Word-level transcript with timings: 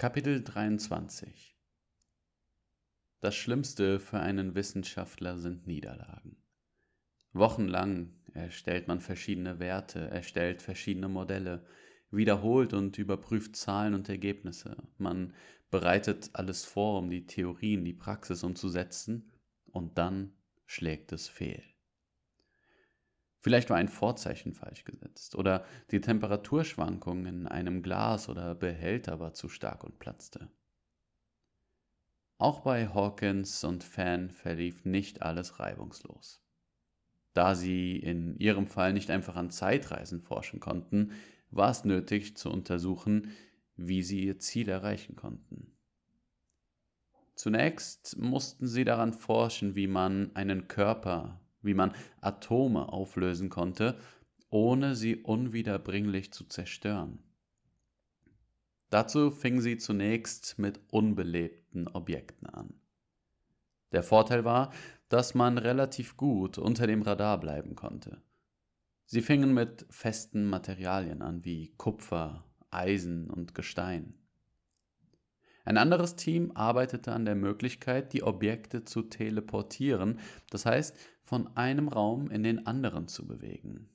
Kapitel 0.00 0.44
23 0.44 1.56
Das 3.20 3.34
Schlimmste 3.34 3.98
für 3.98 4.20
einen 4.20 4.54
Wissenschaftler 4.54 5.38
sind 5.38 5.66
Niederlagen. 5.66 6.36
Wochenlang 7.32 8.12
erstellt 8.32 8.86
man 8.86 9.00
verschiedene 9.00 9.58
Werte, 9.58 10.08
erstellt 10.08 10.62
verschiedene 10.62 11.08
Modelle, 11.08 11.66
wiederholt 12.12 12.74
und 12.74 12.96
überprüft 12.96 13.56
Zahlen 13.56 13.94
und 13.94 14.08
Ergebnisse. 14.08 14.76
Man 14.98 15.34
bereitet 15.68 16.30
alles 16.32 16.64
vor, 16.64 17.00
um 17.00 17.10
die 17.10 17.26
Theorie 17.26 17.74
in 17.74 17.84
die 17.84 17.92
Praxis 17.92 18.44
umzusetzen, 18.44 19.32
und 19.72 19.98
dann 19.98 20.32
schlägt 20.66 21.10
es 21.10 21.26
fehl. 21.26 21.64
Vielleicht 23.40 23.70
war 23.70 23.76
ein 23.76 23.88
Vorzeichen 23.88 24.52
falsch 24.52 24.84
gesetzt 24.84 25.36
oder 25.36 25.64
die 25.90 26.00
Temperaturschwankung 26.00 27.26
in 27.26 27.46
einem 27.46 27.82
Glas 27.82 28.28
oder 28.28 28.54
Behälter 28.54 29.20
war 29.20 29.32
zu 29.32 29.48
stark 29.48 29.84
und 29.84 29.98
platzte. 29.98 30.50
Auch 32.38 32.60
bei 32.60 32.88
Hawkins 32.88 33.64
und 33.64 33.84
Fan 33.84 34.30
verlief 34.30 34.84
nicht 34.84 35.22
alles 35.22 35.60
reibungslos. 35.60 36.42
Da 37.32 37.54
sie 37.54 37.96
in 37.96 38.36
ihrem 38.38 38.66
Fall 38.66 38.92
nicht 38.92 39.10
einfach 39.10 39.36
an 39.36 39.50
Zeitreisen 39.50 40.20
forschen 40.20 40.58
konnten, 40.58 41.12
war 41.50 41.70
es 41.70 41.84
nötig 41.84 42.36
zu 42.36 42.50
untersuchen, 42.50 43.30
wie 43.76 44.02
sie 44.02 44.24
ihr 44.24 44.38
Ziel 44.38 44.68
erreichen 44.68 45.14
konnten. 45.14 45.76
Zunächst 47.36 48.18
mussten 48.18 48.66
sie 48.66 48.84
daran 48.84 49.12
forschen, 49.12 49.76
wie 49.76 49.86
man 49.86 50.34
einen 50.34 50.66
Körper 50.66 51.40
wie 51.68 51.74
man 51.74 51.94
Atome 52.20 52.88
auflösen 52.92 53.50
konnte, 53.50 53.96
ohne 54.50 54.96
sie 54.96 55.14
unwiederbringlich 55.14 56.32
zu 56.32 56.44
zerstören. 56.44 57.20
Dazu 58.90 59.30
fing 59.30 59.60
sie 59.60 59.76
zunächst 59.76 60.58
mit 60.58 60.80
unbelebten 60.90 61.86
Objekten 61.86 62.48
an. 62.48 62.74
Der 63.92 64.02
Vorteil 64.02 64.44
war, 64.44 64.72
dass 65.08 65.34
man 65.34 65.58
relativ 65.58 66.16
gut 66.16 66.58
unter 66.58 66.86
dem 66.86 67.02
Radar 67.02 67.38
bleiben 67.38 67.74
konnte. 67.74 68.22
Sie 69.04 69.22
fingen 69.22 69.54
mit 69.54 69.86
festen 69.88 70.46
Materialien 70.46 71.22
an 71.22 71.44
wie 71.44 71.74
Kupfer, 71.76 72.44
Eisen 72.70 73.30
und 73.30 73.54
Gestein. 73.54 74.14
Ein 75.68 75.76
anderes 75.76 76.16
Team 76.16 76.52
arbeitete 76.54 77.12
an 77.12 77.26
der 77.26 77.34
Möglichkeit, 77.34 78.14
die 78.14 78.22
Objekte 78.22 78.86
zu 78.86 79.02
teleportieren, 79.02 80.18
das 80.48 80.64
heißt 80.64 80.96
von 81.24 81.54
einem 81.58 81.88
Raum 81.88 82.30
in 82.30 82.42
den 82.42 82.66
anderen 82.66 83.06
zu 83.06 83.26
bewegen. 83.26 83.90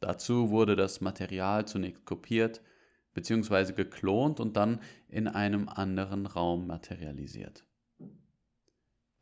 Dazu 0.00 0.50
wurde 0.50 0.76
das 0.76 1.00
Material 1.00 1.66
zunächst 1.66 2.04
kopiert 2.04 2.60
bzw. 3.14 3.72
geklont 3.72 4.38
und 4.38 4.58
dann 4.58 4.82
in 5.08 5.28
einem 5.28 5.70
anderen 5.70 6.26
Raum 6.26 6.66
materialisiert. 6.66 7.64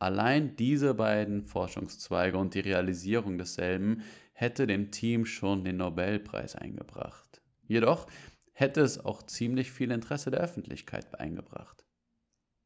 Allein 0.01 0.57
diese 0.57 0.95
beiden 0.95 1.47
Forschungszweige 1.47 2.37
und 2.37 2.55
die 2.55 2.61
Realisierung 2.61 3.39
desselben 3.39 4.03
hätte 4.33 4.67
dem 4.67 4.91
Team 4.91 5.25
schon 5.25 5.63
den 5.63 5.77
Nobelpreis 5.77 6.57
eingebracht. 6.57 7.43
Jedoch 7.63 8.09
hätte 8.55 8.81
es 8.81 9.05
auch 9.05 9.23
ziemlich 9.23 9.71
viel 9.71 9.91
Interesse 9.91 10.31
der 10.31 10.41
Öffentlichkeit 10.41 11.21
eingebracht. 11.21 11.85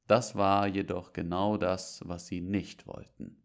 Das 0.06 0.36
war 0.36 0.66
jedoch 0.66 1.12
genau 1.12 1.56
das, 1.56 2.00
was 2.04 2.26
sie 2.26 2.40
nicht 2.40 2.86
wollten. 2.86 3.42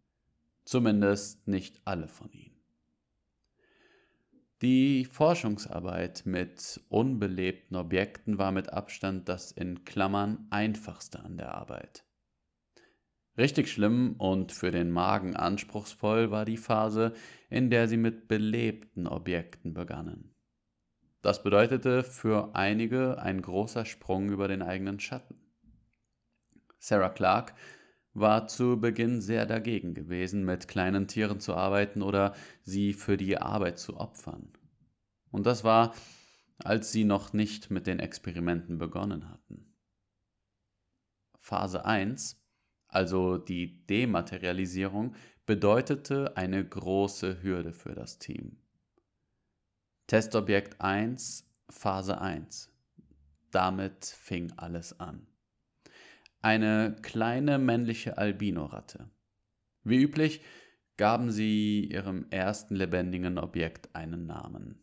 Zumindest 0.65 1.47
nicht 1.47 1.81
alle 1.85 2.07
von 2.07 2.31
ihnen. 2.31 2.53
Die 4.61 5.03
Forschungsarbeit 5.03 6.25
mit 6.25 6.79
unbelebten 6.87 7.75
Objekten 7.75 8.37
war 8.37 8.53
mit 8.53 8.71
Abstand 8.71 9.27
das 9.27 9.51
in 9.51 9.83
Klammern 9.83 10.47
einfachste 10.51 11.19
an 11.19 11.37
der 11.37 11.53
Arbeit. 11.53 12.05
Richtig 13.37 13.69
schlimm 13.69 14.15
und 14.17 14.51
für 14.51 14.71
den 14.71 14.91
Magen 14.91 15.35
anspruchsvoll 15.35 16.31
war 16.31 16.45
die 16.45 16.57
Phase, 16.57 17.13
in 17.49 17.71
der 17.71 17.87
sie 17.87 17.97
mit 17.97 18.27
belebten 18.27 19.07
Objekten 19.07 19.73
begannen. 19.73 20.32
Das 21.23 21.41
bedeutete 21.41 22.03
für 22.03 22.53
einige 22.53 23.17
ein 23.17 23.41
großer 23.41 23.85
Sprung 23.85 24.29
über 24.29 24.49
den 24.49 24.61
eigenen 24.61 24.99
Schatten. 24.99 25.39
Sarah 26.79 27.07
Clark 27.07 27.53
war 28.13 28.49
zu 28.49 28.77
Beginn 28.77 29.21
sehr 29.21 29.45
dagegen 29.45 29.93
gewesen, 29.93 30.43
mit 30.43 30.67
kleinen 30.67 31.07
Tieren 31.07 31.39
zu 31.39 31.55
arbeiten 31.55 32.01
oder 32.01 32.35
sie 32.61 32.91
für 32.91 33.15
die 33.15 33.37
Arbeit 33.37 33.79
zu 33.79 33.95
opfern. 33.95 34.51
Und 35.31 35.45
das 35.45 35.63
war, 35.63 35.95
als 36.57 36.91
sie 36.91 37.05
noch 37.05 37.31
nicht 37.31 37.71
mit 37.71 37.87
den 37.87 37.99
Experimenten 37.99 38.77
begonnen 38.77 39.29
hatten. 39.29 39.73
Phase 41.39 41.85
1, 41.85 42.37
also 42.89 43.37
die 43.37 43.85
Dematerialisierung, 43.87 45.15
bedeutete 45.45 46.35
eine 46.35 46.67
große 46.67 47.41
Hürde 47.41 47.71
für 47.71 47.95
das 47.95 48.19
Team. 48.19 48.57
Testobjekt 50.07 50.81
1, 50.81 51.49
Phase 51.69 52.19
1. 52.19 52.69
Damit 53.51 54.03
fing 54.05 54.51
alles 54.57 54.99
an. 54.99 55.25
Eine 56.41 56.97
kleine 57.01 57.57
männliche 57.57 58.17
Albino-Ratte. 58.17 59.09
Wie 59.85 60.01
üblich 60.01 60.41
gaben 60.97 61.31
sie 61.31 61.85
ihrem 61.85 62.27
ersten 62.31 62.75
lebendigen 62.75 63.37
Objekt 63.37 63.95
einen 63.95 64.25
Namen. 64.25 64.77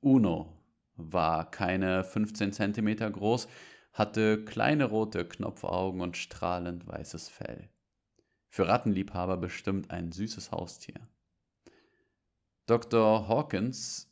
Uno 0.00 0.60
war 0.96 1.48
keine 1.52 2.02
15 2.02 2.52
cm 2.52 3.12
groß, 3.12 3.46
hatte 3.92 4.44
kleine 4.44 4.86
rote 4.86 5.24
Knopfaugen 5.24 6.00
und 6.00 6.16
strahlend 6.16 6.84
weißes 6.84 7.28
Fell. 7.28 7.70
Für 8.48 8.66
Rattenliebhaber 8.66 9.36
bestimmt 9.36 9.92
ein 9.92 10.10
süßes 10.10 10.50
Haustier. 10.50 11.08
Dr. 12.66 13.28
Hawkins 13.28 14.07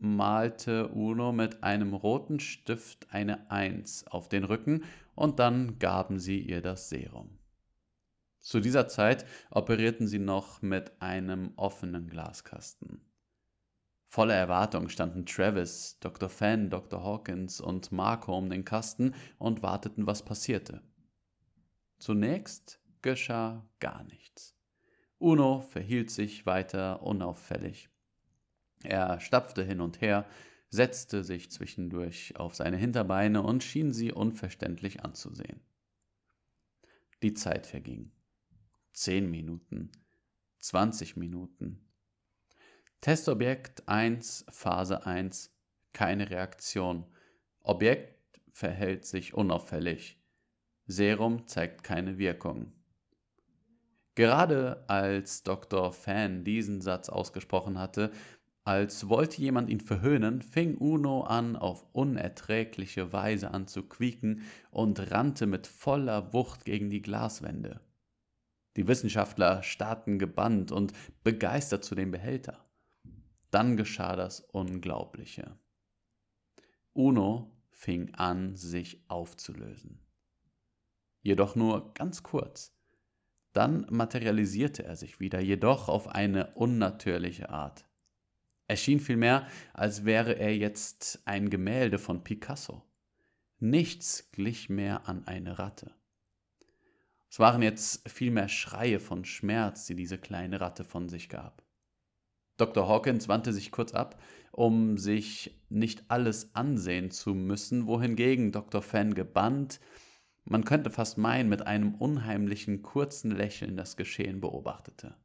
malte 0.00 0.88
Uno 0.88 1.32
mit 1.32 1.62
einem 1.62 1.94
roten 1.94 2.40
Stift 2.40 3.06
eine 3.10 3.50
Eins 3.50 4.06
auf 4.06 4.28
den 4.28 4.44
Rücken 4.44 4.84
und 5.14 5.38
dann 5.38 5.78
gaben 5.78 6.18
sie 6.18 6.40
ihr 6.40 6.62
das 6.62 6.88
Serum. 6.88 7.38
Zu 8.40 8.60
dieser 8.60 8.88
Zeit 8.88 9.26
operierten 9.50 10.06
sie 10.06 10.18
noch 10.18 10.62
mit 10.62 11.02
einem 11.02 11.52
offenen 11.56 12.08
Glaskasten. 12.08 13.02
Voller 14.06 14.34
Erwartung 14.34 14.88
standen 14.88 15.26
Travis, 15.26 15.98
Dr. 16.00 16.30
Fenn, 16.30 16.70
Dr. 16.70 17.04
Hawkins 17.04 17.60
und 17.60 17.92
Marco 17.92 18.36
um 18.36 18.48
den 18.48 18.64
Kasten 18.64 19.14
und 19.38 19.62
warteten, 19.62 20.06
was 20.06 20.24
passierte. 20.24 20.82
Zunächst 21.98 22.80
geschah 23.02 23.68
gar 23.78 24.02
nichts. 24.04 24.56
Uno 25.18 25.60
verhielt 25.60 26.10
sich 26.10 26.46
weiter 26.46 27.02
unauffällig. 27.02 27.89
Er 28.82 29.20
stapfte 29.20 29.62
hin 29.62 29.80
und 29.80 30.00
her, 30.00 30.26
setzte 30.70 31.24
sich 31.24 31.50
zwischendurch 31.50 32.36
auf 32.36 32.54
seine 32.54 32.76
Hinterbeine 32.76 33.42
und 33.42 33.62
schien 33.62 33.92
sie 33.92 34.12
unverständlich 34.12 35.02
anzusehen. 35.02 35.60
Die 37.22 37.34
Zeit 37.34 37.66
verging. 37.66 38.12
Zehn 38.92 39.30
Minuten, 39.30 39.90
zwanzig 40.58 41.16
Minuten. 41.16 41.86
Testobjekt 43.00 43.88
1, 43.88 44.46
Phase 44.50 45.06
1, 45.06 45.52
keine 45.92 46.30
Reaktion. 46.30 47.06
Objekt 47.62 48.40
verhält 48.52 49.04
sich 49.04 49.34
unauffällig. 49.34 50.18
Serum 50.86 51.46
zeigt 51.46 51.82
keine 51.82 52.18
Wirkung. 52.18 52.72
Gerade 54.14 54.84
als 54.88 55.44
Dr. 55.44 55.92
Fan 55.92 56.44
diesen 56.44 56.80
Satz 56.80 57.08
ausgesprochen 57.08 57.78
hatte, 57.78 58.10
als 58.64 59.08
wollte 59.08 59.40
jemand 59.40 59.70
ihn 59.70 59.80
verhöhnen, 59.80 60.42
fing 60.42 60.76
Uno 60.76 61.22
an, 61.22 61.56
auf 61.56 61.86
unerträgliche 61.92 63.12
Weise 63.12 63.52
an 63.52 63.66
zu 63.66 63.82
quieken 63.82 64.42
und 64.70 65.10
rannte 65.10 65.46
mit 65.46 65.66
voller 65.66 66.32
Wucht 66.32 66.64
gegen 66.64 66.90
die 66.90 67.02
Glaswände. 67.02 67.80
Die 68.76 68.86
Wissenschaftler 68.86 69.62
starrten 69.62 70.18
gebannt 70.18 70.72
und 70.72 70.92
begeistert 71.24 71.84
zu 71.84 71.94
dem 71.94 72.10
Behälter. 72.10 72.64
Dann 73.50 73.76
geschah 73.76 74.14
das 74.14 74.40
Unglaubliche. 74.40 75.58
Uno 76.92 77.50
fing 77.72 78.14
an, 78.14 78.56
sich 78.56 79.04
aufzulösen. 79.08 79.98
Jedoch 81.22 81.56
nur 81.56 81.92
ganz 81.94 82.22
kurz. 82.22 82.76
Dann 83.52 83.86
materialisierte 83.90 84.84
er 84.84 84.96
sich 84.96 85.18
wieder, 85.18 85.40
jedoch 85.40 85.88
auf 85.88 86.08
eine 86.08 86.54
unnatürliche 86.54 87.50
Art. 87.50 87.89
Er 88.70 88.76
schien 88.76 89.00
vielmehr, 89.00 89.48
als 89.74 90.04
wäre 90.04 90.38
er 90.38 90.56
jetzt 90.56 91.22
ein 91.24 91.50
Gemälde 91.50 91.98
von 91.98 92.22
Picasso. 92.22 92.84
Nichts 93.58 94.30
glich 94.30 94.68
mehr 94.70 95.08
an 95.08 95.26
eine 95.26 95.58
Ratte. 95.58 95.92
Es 97.28 97.40
waren 97.40 97.62
jetzt 97.62 98.08
vielmehr 98.08 98.46
Schreie 98.48 99.00
von 99.00 99.24
Schmerz, 99.24 99.86
die 99.86 99.96
diese 99.96 100.18
kleine 100.18 100.60
Ratte 100.60 100.84
von 100.84 101.08
sich 101.08 101.28
gab. 101.28 101.64
Dr. 102.58 102.86
Hawkins 102.86 103.26
wandte 103.26 103.52
sich 103.52 103.72
kurz 103.72 103.92
ab, 103.92 104.22
um 104.52 104.98
sich 104.98 105.60
nicht 105.68 106.04
alles 106.06 106.54
ansehen 106.54 107.10
zu 107.10 107.34
müssen, 107.34 107.88
wohingegen 107.88 108.52
Dr. 108.52 108.82
Fan 108.82 109.14
gebannt, 109.14 109.80
man 110.44 110.62
könnte 110.62 110.90
fast 110.90 111.18
meinen, 111.18 111.48
mit 111.48 111.66
einem 111.66 111.96
unheimlichen 111.96 112.82
kurzen 112.82 113.32
Lächeln 113.32 113.76
das 113.76 113.96
Geschehen 113.96 114.40
beobachtete. 114.40 115.16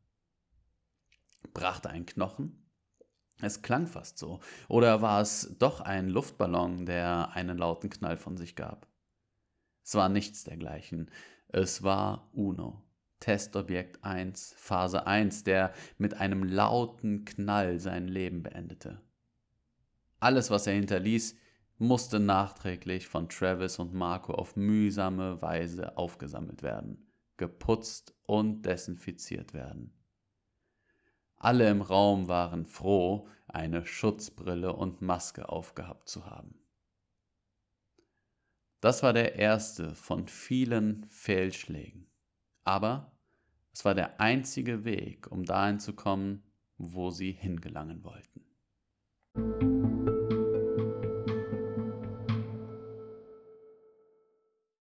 Brachte 1.53 1.91
ein 1.91 2.07
Knochen? 2.07 2.64
Es 3.41 3.61
klang 3.61 3.87
fast 3.87 4.17
so. 4.17 4.39
Oder 4.67 5.01
war 5.01 5.21
es 5.21 5.55
doch 5.59 5.81
ein 5.81 6.09
Luftballon, 6.09 6.85
der 6.85 7.31
einen 7.33 7.57
lauten 7.57 7.89
Knall 7.89 8.17
von 8.17 8.37
sich 8.37 8.55
gab? 8.55 8.87
Es 9.83 9.93
war 9.95 10.09
nichts 10.09 10.43
dergleichen. 10.43 11.11
Es 11.49 11.83
war 11.83 12.29
Uno. 12.33 12.81
Testobjekt 13.19 14.03
1, 14.03 14.55
Phase 14.57 15.07
1, 15.07 15.43
der 15.43 15.73
mit 15.97 16.15
einem 16.15 16.43
lauten 16.43 17.25
Knall 17.25 17.79
sein 17.79 18.07
Leben 18.07 18.43
beendete. 18.43 19.01
Alles, 20.19 20.49
was 20.49 20.67
er 20.67 20.73
hinterließ, 20.73 21.35
musste 21.77 22.19
nachträglich 22.19 23.07
von 23.07 23.29
Travis 23.29 23.79
und 23.79 23.93
Marco 23.93 24.33
auf 24.33 24.55
mühsame 24.55 25.41
Weise 25.41 25.97
aufgesammelt 25.97 26.63
werden, 26.63 27.07
geputzt 27.37 28.13
und 28.23 28.63
desinfiziert 28.63 29.53
werden. 29.53 29.93
Alle 31.45 31.69
im 31.69 31.83
Raum 31.83 32.27
waren 32.27 32.65
froh, 32.65 33.29
eine 33.47 33.85
Schutzbrille 33.85 34.75
und 34.75 35.03
Maske 35.03 35.47
aufgehabt 35.47 36.09
zu 36.09 36.25
haben. 36.25 36.55
Das 38.81 39.03
war 39.03 39.13
der 39.13 39.35
erste 39.35 39.93
von 39.93 40.27
vielen 40.27 41.05
Fehlschlägen. 41.07 42.09
Aber 42.63 43.11
es 43.71 43.85
war 43.85 43.93
der 43.93 44.19
einzige 44.19 44.85
Weg, 44.85 45.31
um 45.31 45.45
dahin 45.45 45.79
zu 45.79 45.93
kommen, 45.93 46.41
wo 46.79 47.11
sie 47.11 47.33
hingelangen 47.33 48.03
wollten. 48.03 48.43